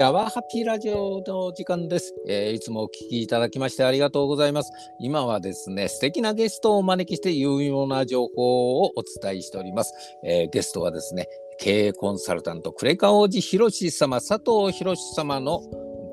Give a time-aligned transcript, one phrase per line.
[0.00, 4.70] ヤワハピラジオの時間です、えーいつもお聞きいただきましてありがとうございます。
[5.00, 9.92] 今はですね、素敵なゲストをお招きして有用な情報をお伝えしております。
[10.24, 11.26] えーゲストはですね、
[11.58, 15.62] 経営コンサルタント、呉川王子博士様、佐藤博士様の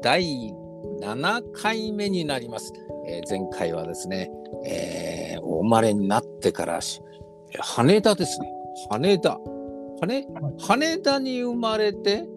[0.02, 0.52] 第
[1.02, 2.74] 7回目になります。
[3.08, 4.32] えー前回はですね、
[4.66, 6.80] えお生まれになってから
[7.60, 8.52] 羽田ですね。
[8.90, 9.38] 羽田。
[10.02, 10.26] 羽
[10.58, 12.28] 羽田に生まれて、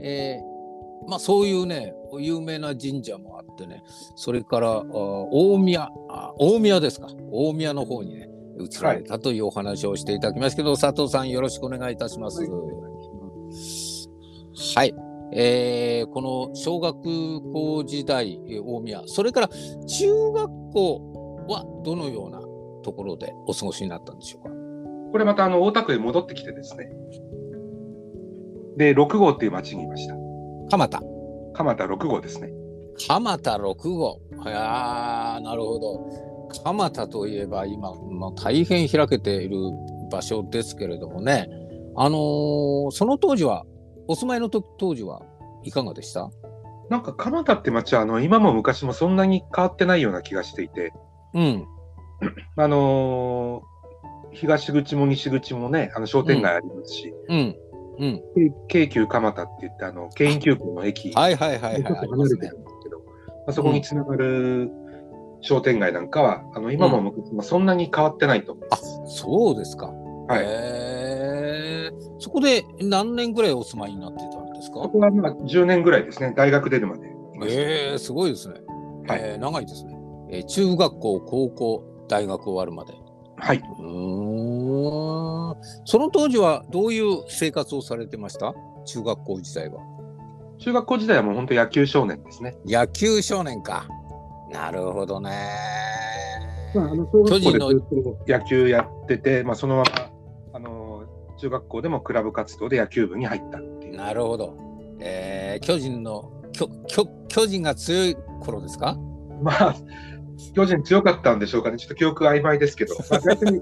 [0.00, 0.57] えー
[1.06, 3.82] まあそういうね、有名な神社もあってね、
[4.16, 8.28] それからあ大宮あ、大宮ですか、大宮の方にね、
[8.60, 12.42] 移られたというお話をしていただきますけど、佐藤さんよろしくお願いいたします。
[14.74, 14.94] はい。
[15.30, 16.96] えーこの小学
[17.52, 22.40] 校時代、えー大宮、それから中学校はどのような
[22.82, 24.50] ところでお過ごしになったんでしょうか？
[25.12, 26.90] これまたあの大田区へ戻ってきてですね。
[28.76, 30.14] で、6号っていう町にいました。
[30.70, 31.02] 蒲田。
[31.54, 32.50] 蒲田6号ですね。
[33.08, 34.20] 蒲田6号。
[34.44, 36.48] いやーなるほど。
[36.64, 39.56] 蒲田といえば今、まあ、大変開けている
[40.10, 41.48] 場所ですけれどもね。
[41.96, 43.64] あのーその当時は、
[44.06, 45.20] お住まいの時当時は
[45.64, 46.30] いかがでした？
[46.88, 50.92] なんか蒲田って町はあの今も昔もそんなに変わってないような気がしていて、
[51.34, 51.66] うん。
[52.56, 53.68] あのー
[54.30, 57.36] 東口も西口もね、あの商店街ありますし、うん。
[57.38, 57.56] うん。
[58.68, 61.82] 京急蒲田って言って、あの京浜急行の駅、はいはいはいはい。
[61.82, 62.36] 離れてるんです
[62.82, 63.04] けど、ま
[63.48, 64.70] あ、そこにつながる
[65.40, 69.00] 商店街なんかは、あの今も昔もそんなに変わってないと思います。
[69.06, 69.86] そうですか。
[69.86, 74.80] はいへーそこで何年ぐらいお住まいになってたんですか？
[74.80, 77.46] ここはまあ10年ぐらいですね、大学出るまでいま。
[77.48, 78.54] えー、すごいですね。
[79.06, 79.96] はいえー長いですね、
[80.30, 82.92] えー中学校、高校、大学終わるまで。
[83.36, 83.58] はい。
[83.58, 85.17] うーん
[85.84, 88.54] その当時はどういう生活をされてました？
[88.86, 89.80] 中学校時代は。
[90.58, 92.56] 中学校時代はもう本当野球少年ですね。
[92.66, 93.86] 野球少年か。
[94.50, 95.30] なるほどね。
[96.74, 97.70] まあ、あの巨人の
[98.26, 100.10] 野球やってて、まあ、そのまま
[100.54, 101.04] あの
[101.38, 103.96] 中学校でもクラブ活動で野球部に入ったっていう。
[103.96, 104.56] なるほど。
[105.00, 108.96] えー巨人の巨巨巨人が強い頃ですか？
[109.42, 109.76] まあ、
[110.54, 113.60] 巨人強かったんでしょうかね、ちょっと記憶曖昧ですけど、まあ、逆に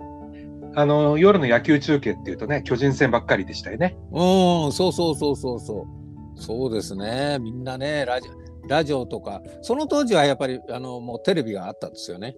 [0.79, 3.97] あの夜の野球中継っていうとね、巨人戦ばっかりでしたよね。
[4.13, 5.87] うん、そうそうそうそうそ
[6.37, 6.41] う。
[6.41, 7.39] そうですね。
[7.41, 12.37] みんなね、ラジオ、ラジオとか、その当時はやっぱり、あの、もうテレビがあったんですよね。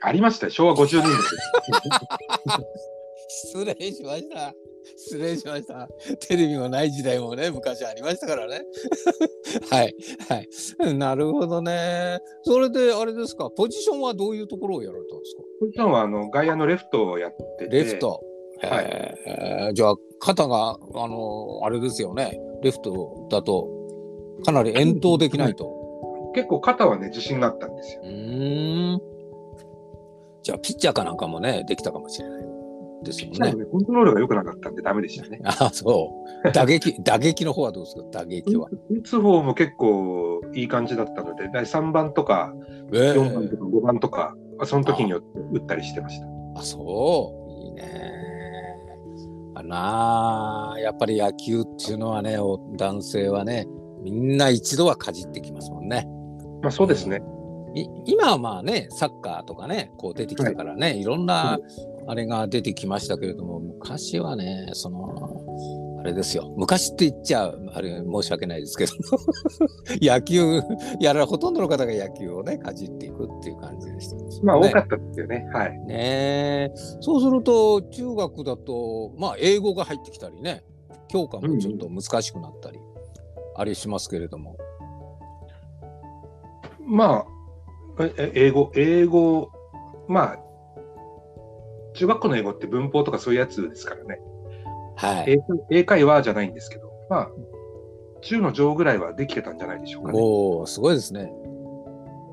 [0.00, 1.36] ありましたよ、昭和50年です。
[3.50, 4.54] 失礼しました。
[4.96, 5.88] 失礼しました。
[6.28, 8.62] テレビもない時代もね、昔ありましたからね。
[9.72, 9.94] はい。
[10.28, 10.94] はい。
[10.94, 12.20] なるほどね。
[12.44, 15.42] それで、あれですか、ポジションはどういうところをやられたんですか？
[15.60, 18.20] ポジションはあの外野のレフトをやってて、レフト。
[18.62, 18.84] はい
[19.26, 22.40] えーじゃあ、肩が、あの、あれですよね。
[22.62, 23.68] レフトだと、
[24.44, 26.32] かなり遠投できないと。
[26.34, 28.02] 結構肩はね、自信があったんですよ。
[28.04, 29.00] うーん。
[30.42, 32.44] じゃあ、ピッチャーかなんかもね、できたかもしれない
[33.02, 33.52] ですもんね。
[33.54, 35.40] ね、コントロールが良くなかったんでダメでしたね。
[35.44, 36.12] あそ
[36.44, 36.52] う。
[36.52, 38.04] 打撃、 打撃の方はどうですか？
[38.12, 38.68] 打撃は。
[38.90, 42.54] 打つ方も結構いい感じだったので、第3番とか
[42.92, 46.26] えー4番とか5番とか、その時によって打ったりしてました。
[46.56, 47.64] あ、そう。
[47.66, 47.84] いいね。
[49.56, 53.66] あなあ、やっぱり野球っていうのはね、お男性はね、
[54.02, 56.06] みんな一度はかじってきますもんね。
[56.62, 57.22] まあそうですね。
[57.74, 61.58] い今はまあね、サッカーとかね、こう出てきたからね、い、ろんな
[62.06, 65.43] あれが出てきましたけれども、昔はね、その、あ
[66.04, 68.92] れですよ、昔って言っちゃう、あれ申し訳ないですけど、
[70.00, 70.60] 野球、
[71.00, 74.22] やらほとんどの方が野球をね、かじっていくっていう感じでした、ね。
[74.42, 75.48] まあ多かったですよね。
[75.52, 75.78] はい。
[75.80, 80.64] ねえそうすると中学だとまあ英語が入ってきたりね
[81.08, 82.78] 教科もちょっと難しくなったり、
[83.56, 84.56] あれしますけれども
[86.86, 87.24] ま
[87.98, 89.50] あ、ええ英語、英語、
[90.08, 90.38] まあ、
[91.94, 94.20] 中学校の英語って文法とかそういうやつですからね。
[94.96, 95.30] はい。
[95.70, 97.30] 英英会話じゃないんですけど、まあ、
[98.22, 100.18] 中の上ぐらいはできてたんじゃないでしょうかね。
[100.20, 101.32] おおすごいですね。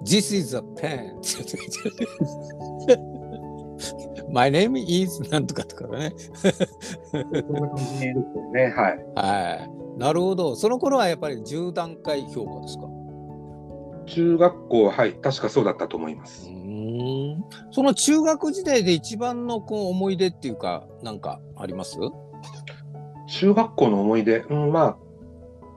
[0.04, 1.19] This is a pen.
[4.31, 6.13] My name is なんとかとかね。
[7.12, 7.25] そんな
[7.69, 8.13] 感じですよ
[8.54, 8.69] ね。
[8.69, 9.06] はい。
[9.16, 9.69] はい。
[10.00, 10.56] なるほど。
[10.56, 12.88] その頃はやっぱり10段階評価ですか？
[14.08, 16.48] 中学校、はい、確かそうだったと思いまうす。
[16.48, 17.44] ーん。
[17.72, 21.98] その中学時代で一番のこう思い出っていうかなんかあります？
[23.31, 24.98] 中学校の思い出、うん、まあ、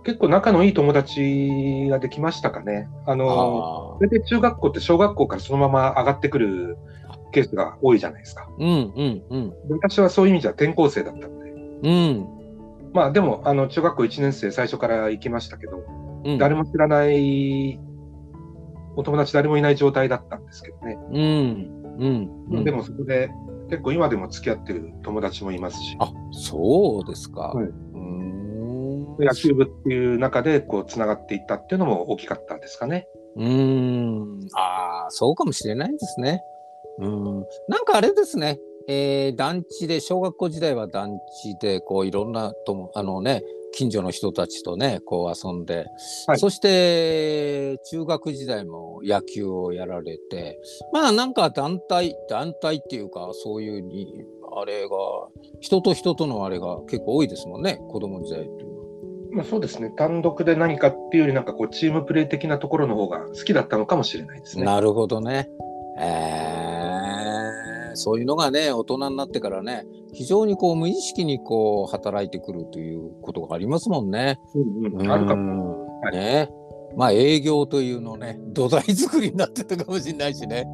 [0.05, 2.89] 結構仲のいい友達ができましたかね。
[3.07, 6.77] あの、あそれで中学校って小学校からそのまま上がってくる
[7.33, 8.49] ケースが多いじゃないですか。
[8.59, 12.27] ーうんうんうんで私はそういう意味じゃ転校生だったので、うん。
[12.93, 15.83] まあでも、あの、中学校1年生最初から行きましたけど、
[16.25, 17.81] うん、誰も知らない、
[18.97, 20.99] お友達誰もいない状態だったんですけどね。
[21.11, 22.65] うん、うん、うん。
[22.65, 23.31] でもそこで、
[23.71, 27.41] 結構今でも付き合ってる友達もいますし、あ、そうですか。
[27.41, 29.17] はいうーん。
[29.19, 33.07] 野球部っていう中で、こう、つながっていったっていうのも大きかったんですかね。
[33.37, 34.41] うーん。
[34.55, 36.43] ああ、そうかもしれないですね。
[36.99, 37.25] うん。
[37.69, 38.59] なんかあれですね。
[38.87, 43.43] えー団地で、小学校時代は団地で、こう、いろんなとも、あのね、
[43.75, 45.87] 近所の人たちとね、こう遊んで、
[46.29, 50.61] はいそして、中学時代も野球をやられて、
[50.93, 54.25] まあなんか団体、団体っていうか、そういうに、
[54.57, 54.97] あれが、
[55.61, 58.85] 人と人とのあれが結構多いですもんね、子供時代っていうのは。
[59.33, 59.91] まあそうですね。
[59.97, 64.65] 単独で何かっていうより、なんかこう、チームプレー的なところの方が好きだったのかもしれないですね。
[64.65, 65.49] なるほどね。
[65.99, 74.39] えー、そういうのがね、大人になってからね、非常にこう無意識にこう働いてくるということがありますもんね。
[74.55, 75.55] うんうん、あるかも。
[75.55, 76.01] も。
[76.01, 76.51] はいね。
[76.97, 80.65] まあ営業というのね、土台作りになってたかもしれないしね。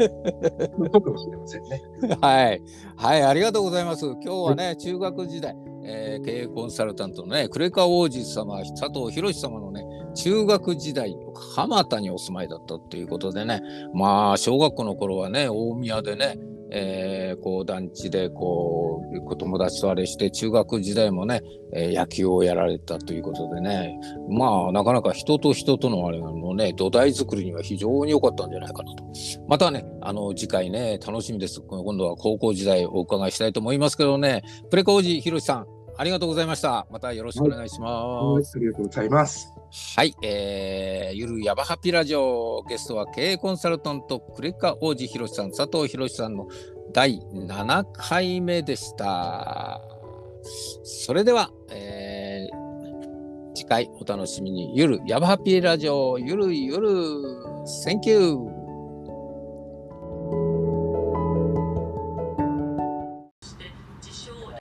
[0.00, 1.82] そうかもしれませんね。
[2.20, 2.62] はい。
[2.96, 4.04] はい、ありがとうございます。
[4.04, 9.84] 今日はね、中学時代、えー経営コンサルタントのね、呉川王子様、佐藤博様のね、
[10.14, 13.62] 中学時代の蒲田にお住まいだったっていうことでね、
[13.94, 16.36] まあ、小学校の頃はね、大宮でね、
[16.74, 21.42] えーこう団地でこう友達とあれして中学時代もね、
[21.74, 23.98] えー野球をやられたということでね。
[24.30, 29.04] まあなかなか人と人とのあれのね土台作りには非常に良かったんじゃないかなと。
[29.48, 31.60] またねあの次回ね楽しみです。
[31.60, 34.42] 今度は高校時代お伺いしたいと思いますけどね。
[34.70, 35.81] プレコージひろしさん。
[36.02, 36.84] ありがとうございました。
[36.90, 39.54] またよろしくお願いします、ありがとうございます。
[39.94, 46.48] はい、えー、ゆるやばハピラジオゲストは経営コンサルタントクレカ王子ひろしさん佐藤ひろしさんの
[46.92, 49.80] 第7回目でした。
[50.82, 52.62] それでは、えー
[53.54, 54.76] 次回お楽しみに。
[54.76, 56.88] ゆるやばハピラジオゆるゆる。
[57.86, 58.61] Thank you